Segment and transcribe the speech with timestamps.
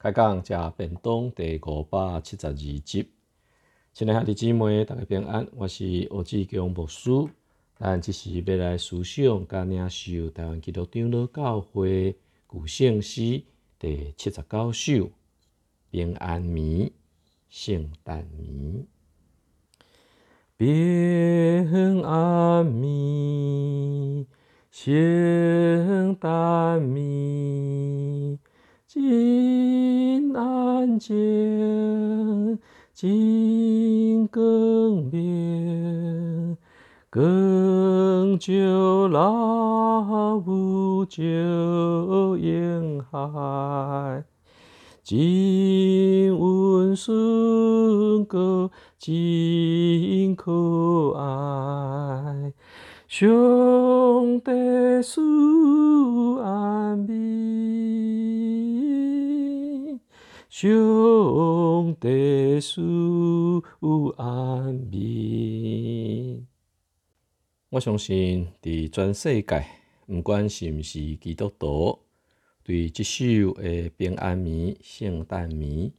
[0.00, 3.10] 开讲食便当第五百七十二集，
[3.92, 7.10] 亲爱兄弟姊妹，大家平安，我是欧志强牧师。
[7.76, 12.16] 咱即是要来思想甲领受台湾基督长老教会
[12.46, 13.42] 古圣诗
[13.76, 15.10] 第七十九首
[15.90, 16.92] 平安眠，
[17.48, 18.86] 圣诞眠，
[20.56, 24.24] 平安眠，
[24.70, 28.38] 圣诞眠。
[30.78, 32.58] 真安静，
[32.94, 34.40] 真光
[35.10, 36.56] 明，
[37.10, 41.20] 光照老雾照
[42.36, 44.22] 沿海，
[45.02, 52.52] 真温顺个，真可爱，
[60.60, 62.82] 上帝赐
[64.16, 66.44] 安眠。
[67.68, 69.64] 我相信，伫全世界，
[70.08, 72.00] 毋管是毋是基督徒，
[72.64, 75.92] 对即首诶平安眠、圣诞眠，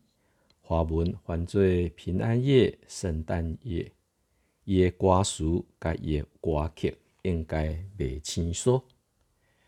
[0.59, 1.61] 华文翻做
[1.95, 3.89] 平安夜、圣诞夜。
[4.65, 8.83] 伊诶歌词甲伊诶歌曲应该袂生疏，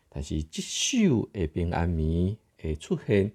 [0.09, 3.31] 但是即首诶平安眠诶出现，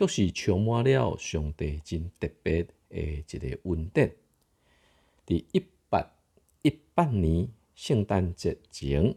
[0.00, 4.16] 却是充满了上帝真特别诶一个恩典。
[5.26, 6.10] 伫一八
[6.62, 9.14] 一八年圣诞节前，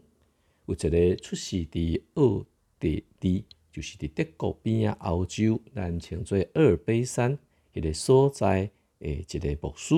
[0.66, 2.44] 有一个出世伫奥
[2.78, 7.38] 地利，就是伫德国边仔欧洲，咱称做阿尔卑山
[7.72, 9.94] 迄个所在诶一个牧师。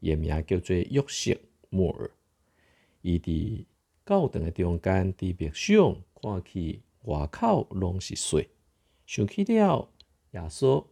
[0.00, 1.36] 伊名叫做约瑟
[1.68, 2.10] 莫尔，
[3.02, 3.64] 伊伫
[4.06, 8.48] 教堂诶中间，伫默想看去外口拢是雪，
[9.06, 9.90] 想起了
[10.34, 10.84] 耶稣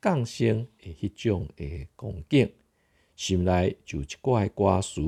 [0.00, 2.50] 降生诶迄种诶光景，
[3.14, 5.02] 心内就一挂歌词：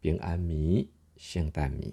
[0.00, 0.86] 平安眠、
[1.16, 1.92] 圣诞眠。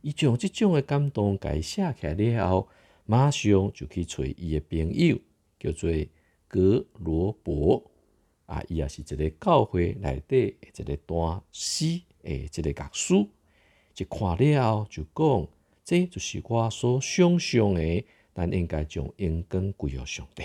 [0.00, 2.68] 伊将即种诶感动改写起来了后，
[3.04, 5.18] 马上就去找伊诶朋友，
[5.58, 5.90] 叫做
[6.48, 7.90] 格罗伯。
[8.46, 13.14] 啊，伊也是一个教会内底一个单师诶，一个乐师，
[13.94, 15.48] 一看了后就讲，
[15.84, 20.44] 这就是我所想象诶，咱应该将恩光归于上帝。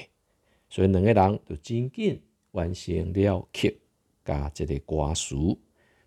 [0.69, 3.79] 所以两个人就真紧完成了曲
[4.23, 5.35] 加一个歌词，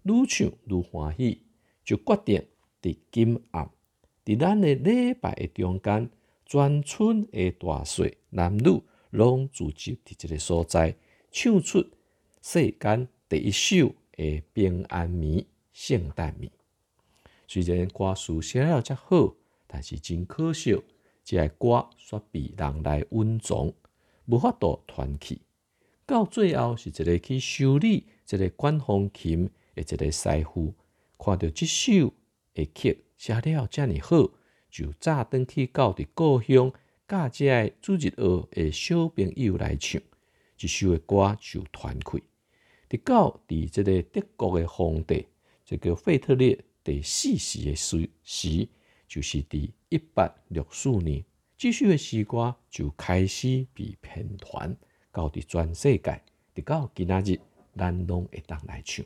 [0.03, 1.43] 愈唱愈欢喜，
[1.85, 2.45] 就决定
[2.83, 3.71] 伫今暗，
[4.25, 6.11] 伫咱诶礼拜诶中间，
[6.45, 10.97] 全村诶大细男女拢聚集伫即个所在。
[11.31, 11.87] 唱出
[12.41, 16.51] 世间第一首的平安眠、圣诞眠。
[17.47, 19.35] 虽然歌词写了遮好，
[19.67, 20.83] 但是真可惜，
[21.31, 23.75] 这个歌煞被人来温藏，
[24.25, 25.43] 无法度传去。
[26.07, 30.73] 到最后是一个去修理一个管风琴的一个师傅，
[31.19, 32.15] 看到这首
[32.55, 34.31] 的曲写了遮尔好，
[34.71, 36.73] 就早登去到伫故乡，
[37.07, 40.01] 教遮个主日学的小朋友来唱。
[40.59, 42.19] 一首的歌就传开，
[42.89, 45.27] 直到伫即个德国的皇帝，
[45.67, 48.67] 这个费特列第四世的时时，
[49.09, 51.25] 就是伫一八六四年，
[51.57, 54.77] 这首诶诗歌就开始被编传，
[55.11, 56.21] 到伫全世界，
[56.55, 57.41] 直到今仔日，
[57.77, 59.05] 咱拢会当来唱。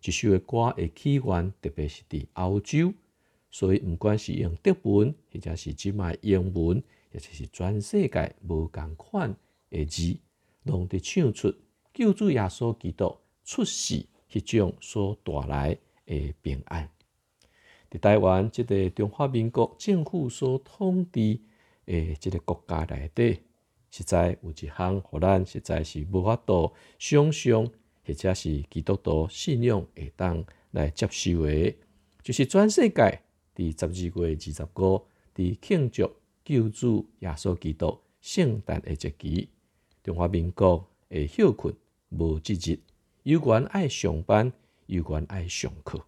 [0.00, 2.92] 这首的歌诶起源，特别是伫欧洲，
[3.50, 6.82] 所以毋管是用德文，或者是即卖英文，
[7.12, 9.34] 或者是全世界无共款
[9.70, 10.18] 诶字。
[10.64, 11.54] 拢伫唱出
[11.92, 16.88] 救主耶稣基督出世迄种所带来诶平安。
[17.92, 21.38] 伫台湾即个中华民国政府所统治
[21.84, 23.40] 诶即个国家内底，
[23.90, 27.70] 实在有一项互咱实在是无法度想象，
[28.06, 31.76] 或者是基督徒信仰会当来接受诶，
[32.22, 33.20] 就是全世界
[33.54, 36.10] 伫十二月二十五伫庆祝
[36.42, 39.50] 救主耶稣基督圣诞诶节期。
[40.02, 41.74] 中华民国会休困
[42.08, 42.78] 无一日，
[43.24, 44.50] 有关爱上班，
[44.86, 46.02] 有关爱上课，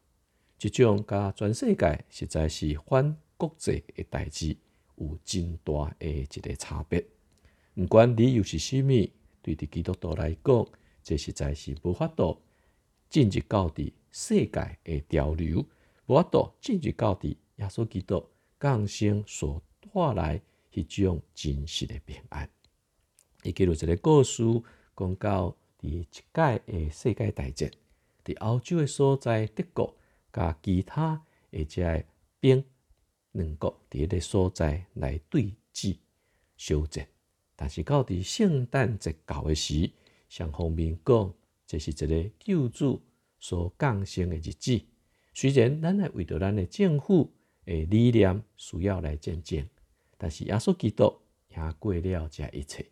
[0.70, 4.56] 即种甲全世界实在是反国际的代志，
[4.96, 7.04] 有真大的一个差别。
[7.74, 8.88] 毋管理由是虾物，
[9.42, 10.66] 对伫基督徒来讲，
[11.02, 12.40] 这实在是无法度
[13.10, 15.66] 进入到伫世界的潮流，
[16.06, 18.26] 无法度进入到伫耶稣基督
[18.58, 20.40] 降生所带来
[20.72, 22.48] 迄种真实的平安。
[23.42, 24.42] 伊记录一个故事，
[24.96, 27.70] 讲到伫一届诶世界大战，
[28.24, 29.94] 伫欧洲诶所在，德国
[30.34, 32.04] 甲其他诶遮个
[32.40, 32.64] 兵
[33.30, 35.96] 两国伫迄个所在来对峙、
[36.56, 37.06] 小战。
[37.54, 39.88] 但是到伫圣诞节到诶时，
[40.28, 41.32] 上方面讲，
[41.66, 43.00] 这是一个救主
[43.38, 44.82] 所降生诶日子。
[45.32, 47.32] 虽然咱来为着咱诶政府
[47.66, 49.64] 诶理念需要来见证，
[50.18, 51.16] 但是耶稣基督
[51.48, 52.84] 也过了这一切。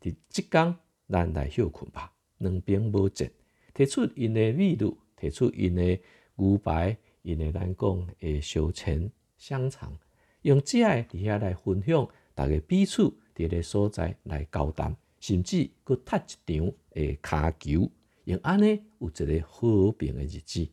[0.00, 0.76] 伫即天，
[1.08, 3.30] 咱来休困吧，两边无战，
[3.74, 6.00] 提出因诶味露，提出因诶
[6.36, 9.96] 牛排，因诶咱讲诶烧钱香肠，
[10.42, 13.02] 用这伫遐来分享，逐个彼此
[13.34, 17.90] 伫个所在来交谈，甚至佫踢一场诶骹球，
[18.24, 20.68] 用安尼有一个和平诶日子。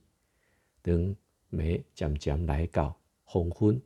[0.81, 1.15] 当
[1.51, 3.81] 暝渐渐来到黄昏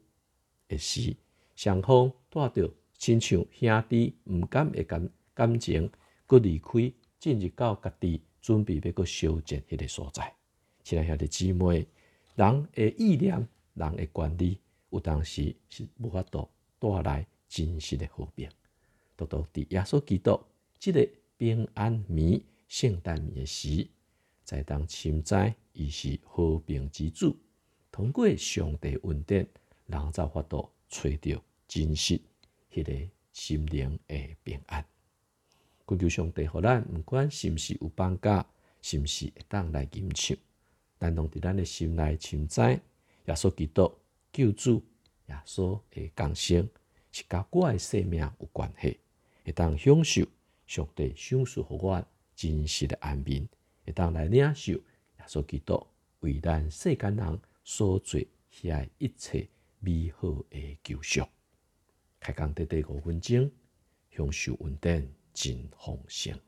[0.70, 1.16] 诶时，
[1.56, 5.90] 双方带着亲像兄弟毋敢会感感情，
[6.28, 10.34] 佫离开，进入到家己准备要佫修建迄个所在。
[10.86, 11.88] 亲爱兄弟姊妹，
[12.36, 14.60] 人诶意念，人诶管理，
[14.92, 16.48] 有当时是无法度
[16.78, 18.48] 带来真实诶和平。
[19.18, 20.40] 独独伫耶稣基督
[20.78, 23.88] 即个平安暝、圣诞暝诶时，
[24.44, 27.36] 在当深知伊是和平之主。
[27.92, 29.48] 通过上帝恩典，
[29.88, 32.22] 人才法度找到真实
[32.72, 34.86] 迄个心灵诶平安。
[35.88, 38.46] 恳求上帝，互咱毋管是毋是有放假，
[38.84, 40.38] 是毋是会当来吟唱，
[41.06, 43.94] 咱拢伫咱诶心内深知，耶稣基督
[44.34, 44.84] 救主
[45.28, 46.68] 耶稣诶降生，
[47.12, 49.00] 是甲我诶生命有关系，
[49.44, 50.26] 会当享受
[50.66, 52.04] 上帝赏赐互我
[52.36, 53.48] 真实诶安眠，
[53.86, 54.82] 会当来领受耶
[55.28, 55.86] 稣基督
[56.22, 57.40] 为咱世间人。
[57.68, 59.48] 所做遐一切
[59.80, 61.26] 美好诶救赎，
[62.20, 63.50] 开讲短短五分钟，
[64.12, 66.40] 享受稳定真丰盛。